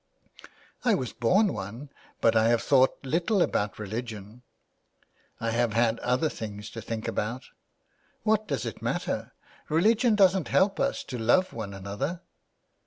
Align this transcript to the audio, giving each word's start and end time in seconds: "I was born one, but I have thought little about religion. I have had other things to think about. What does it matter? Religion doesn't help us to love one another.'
"I 0.83 0.95
was 0.95 1.13
born 1.13 1.53
one, 1.53 1.91
but 2.21 2.35
I 2.35 2.47
have 2.47 2.63
thought 2.63 3.05
little 3.05 3.43
about 3.43 3.77
religion. 3.77 4.41
I 5.39 5.51
have 5.51 5.73
had 5.73 5.99
other 5.99 6.27
things 6.27 6.71
to 6.71 6.81
think 6.81 7.07
about. 7.07 7.43
What 8.23 8.47
does 8.47 8.65
it 8.65 8.81
matter? 8.81 9.33
Religion 9.69 10.15
doesn't 10.15 10.47
help 10.47 10.79
us 10.79 11.03
to 11.03 11.19
love 11.19 11.53
one 11.53 11.75
another.' 11.75 12.21